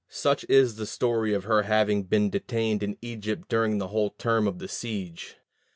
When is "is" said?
0.49-0.77